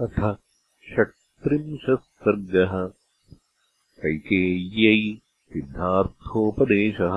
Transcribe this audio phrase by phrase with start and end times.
[0.00, 0.36] अथ
[0.90, 2.92] षट्त्रिंशः सर्गः
[4.02, 5.20] कैकेय्यै
[5.52, 7.16] सिद्धार्थोपदेशः।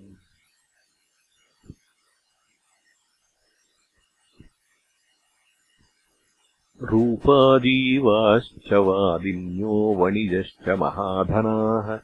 [6.82, 11.98] रूपाजीवाश्च वादिन्यो वणिजश्च महाधनाः।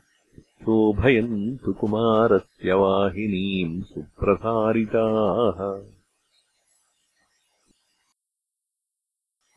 [0.62, 5.82] शोभयन्तु कुमारस्य वाहिनीम् सुप्रसारिताः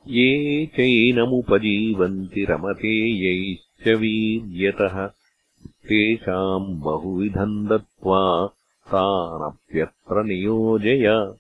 [0.08, 5.09] ये चैनमुपजीवन्ति रमते यैश्च वीर्यतः।
[5.67, 8.50] तेषाम् बहुविधम् दत्त्वा
[8.88, 11.36] तानप्यत्र नियोजय।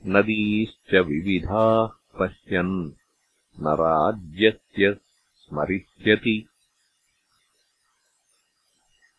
[0.07, 2.91] नदीश्च विविधाः पश्यन्।
[3.61, 4.97] न राज्यस्य
[5.35, 6.47] स्मरिष्यति।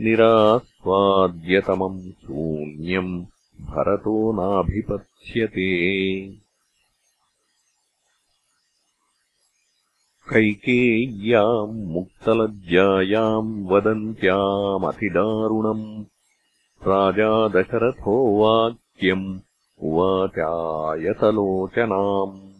[0.00, 3.24] निरास्वाद्यतमम् शून्यम्
[3.60, 5.70] भरतो नाभिपत्स्यते
[10.30, 16.04] कैकेय्याम् मुक्तलज्जायाम् वदन्त्यामतिदारुणम्
[16.88, 19.38] राजा दशरथो वाक्यम्
[19.78, 22.51] उवाचायतलोचनाम्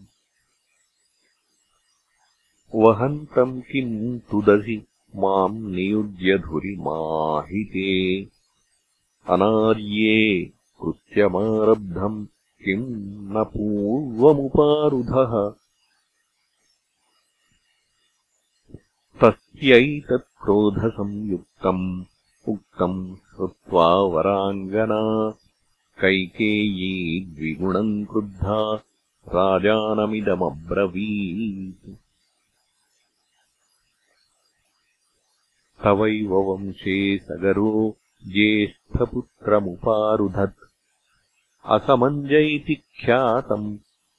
[2.74, 8.28] वहन्तम् किम् तुदसि माम् नियुज्यधुरिमाहिते
[9.28, 10.52] अनार्ये
[10.82, 12.26] कृत्यमारब्धम्
[12.64, 15.54] किम् न पूर्वमुपारुधः।
[19.20, 22.04] तस्यैतत्क्रोधसंयुक्तम्
[22.48, 25.34] उक्तम् श्रुत्वा वराङ्गना
[26.00, 28.82] कैकेयी द्विगुणम् क्रुद्धा।
[29.28, 32.01] राजानमिदमब्रवीत्
[35.84, 37.96] तवैव वंशे सगरो
[38.28, 40.70] ज्येष्ठपुत्रमुपारुधत्।
[41.66, 43.78] असमञ्जैति ख्यातम्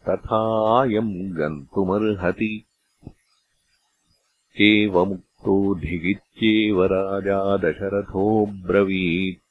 [0.10, 2.65] तथायम् गन्तुमर्हति।
[4.62, 9.44] एवमुक्तोऽधिगित्येव राजा दशरथोऽब्रवीत्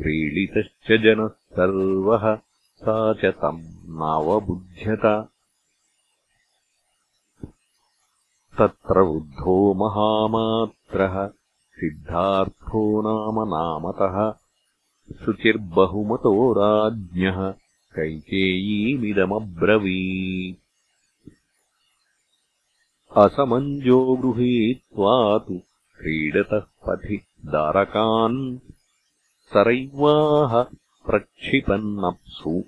[0.00, 2.38] व्रीडितश्च जनः सर्वः
[2.76, 5.28] सा च तम् नावबुध्यत
[8.60, 11.26] तत्र वृद्धो महामात्रः
[11.80, 14.16] सिद्धार्थो नाम नामतः
[15.24, 17.38] शुचिर्बहुमतो राज्ञः
[17.96, 20.58] कैकेयीमिदमब्रवीत्।
[23.16, 25.60] असमञ्जो गृहीत्वा तु
[26.00, 28.58] क्रीडतः पथि दारकान्
[29.52, 30.62] सरैवाह
[31.06, 32.62] प्रक्षिपन्नप्सु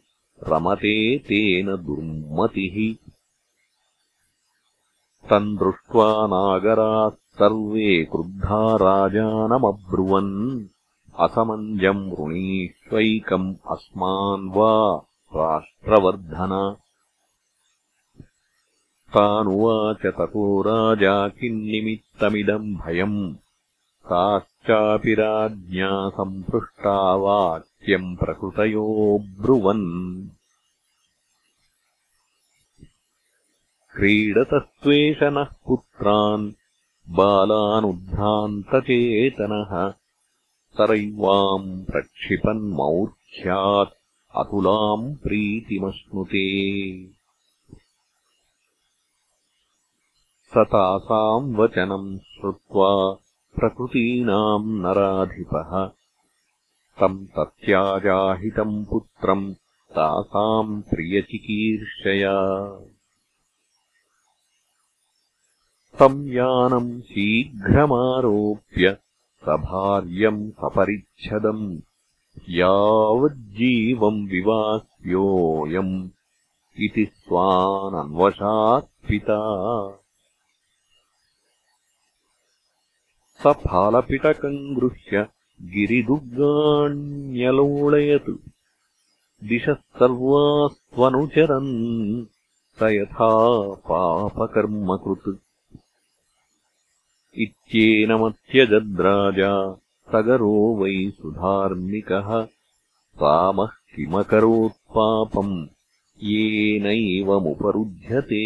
[0.48, 2.76] रमते तेन दुर्मतिः
[5.30, 10.66] तम् दृष्ट्वा नागराः सर्वे क्रुद्धा राजानमब्रुवन्।
[11.19, 16.76] असमञ्जम् वृणीष्वैकम् अस्मान् वा राष्ट्रवर्धन।
[19.14, 23.34] तानुवाच ततो राजा किन्निमित्तमिदम् भयम्।
[24.06, 30.28] ताश्चापि राज्ञा सम्पृष्टा वाक्यम् प्रकृतयोऽब्रुवन्
[33.96, 36.52] क्रीडतस्त्वेष नः पुत्रान्
[37.08, 39.94] बालानुद्ध्रान्तचेतनः
[40.74, 43.90] सरैवाम् प्रक्षिपन्मौर्ख्यात्
[44.36, 47.06] अतुलाम् प्रीतिमश्नुते।
[50.44, 53.18] स तासाम् वचनम् श्रुत्वा
[53.56, 55.90] प्रकृतीनाम् नराधिपः।
[57.00, 59.54] तम् तत्याजाहितम् पुत्रम्
[59.92, 62.38] तासाम् प्रियचिकीर्षया
[66.00, 68.90] तम् यानम् शीघ्रमारोप्य
[69.46, 71.64] सभार्यम् सपरिच्छदम्
[72.58, 75.92] यावज्जीवम् विवास्योऽयम्
[76.86, 78.40] इति स्वानन्वशात्पिता
[83.42, 85.14] स फालपिटकम् गृह्य
[85.76, 86.20] गिरिदुर्गाण्यलोळयत्
[89.52, 91.72] दिशः सर्वास्त्वनुचरन्
[92.80, 93.30] स यथा
[93.88, 95.30] पापकर्मकृत्
[97.34, 99.79] इत्येनमत्यजद्राजा
[100.12, 102.46] सगरो वै सुधार्मिकः।
[103.23, 105.67] रामः किमकरोत्पापम्
[106.23, 108.43] येनैवमुपरुध्यते।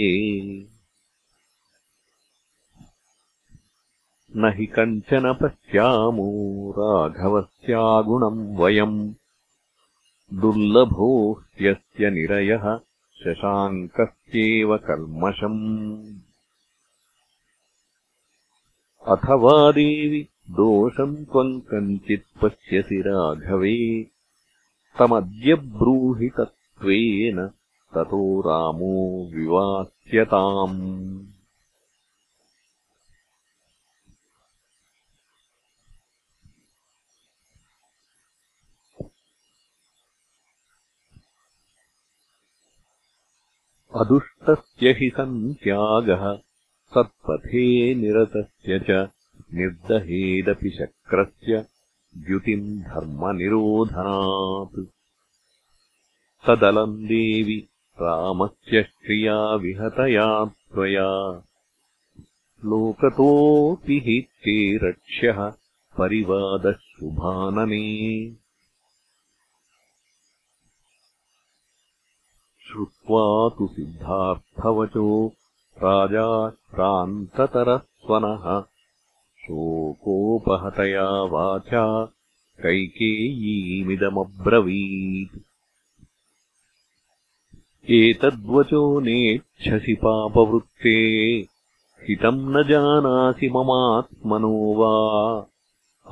[4.37, 9.15] न हि कञ्चन पश्यामो राघवस्यागुणम् वयम्।
[10.35, 12.79] दुर्लभो ह्यस्य निरयः
[13.25, 16.26] शशाङ्कस्येव कल्मषम्
[19.09, 24.03] अथवा देवि दोषम् त्वम् कञ्चित् पश्यसि राघवे।
[24.99, 27.49] तमद्य ब्रूहि तत्त्वेन
[27.95, 31.27] ततो रामो विवास्यताम्।
[43.97, 46.46] अदुष्टस्य हि सन्त्यागः
[46.95, 49.09] सत्पथे निरतस्य च
[49.55, 51.67] निर्दहेदपि शक्रस्य
[52.17, 54.87] द्युतिम् धर्मनिरोधनात्।
[56.47, 57.69] तदलम् देवि
[58.03, 61.43] रामस्य श्रिया विहतया त्वया।
[62.65, 65.53] लोकतोऽपि हि ते रक्ष्यः
[65.99, 68.37] परिवादः शुभानने।
[72.69, 75.33] श्रुत्वा तु सिद्धार्थवचो
[75.85, 78.65] राजा श्रान्ततरस्वनः
[79.39, 82.13] शोकोपहतया वाचा
[82.63, 85.39] कैकेयीमिदमब्रवीत्।
[87.91, 91.47] एतद्वचो नेच्छसि पापवृत्ते
[92.09, 95.47] हितम् न जानासि ममात्मनो वा।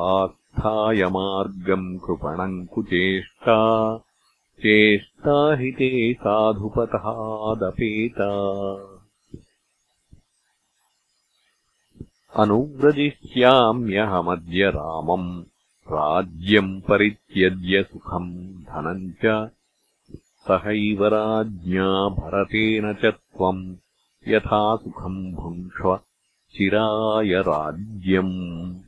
[0.00, 4.00] आस्थाय मार्गम् कृपणम् कुचेष्टा
[4.59, 8.30] चेष्टा हि ते साधुपथादपेता
[12.37, 15.45] अनुव्रजिष्याम्यहमद्य रामम्।
[15.93, 19.50] राज्यम् परित्यज्य सुखम् धनम् च।
[20.17, 23.76] सहैव राज्ञा भरतेन च त्वम्।
[24.29, 26.00] यथा सुखम् भुङ्क्ष्व
[26.53, 28.81] चिराय राज्यम्।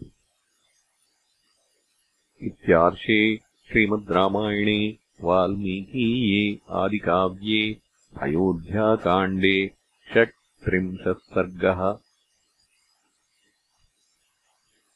[2.43, 7.77] इत्यार्षे श्रीमद् रामायणे वाल्मीकीये आदिकाव्ये
[8.23, 9.71] अयोध्याकाण्डे
[10.15, 11.99] षट्त्रिंशः सर्गः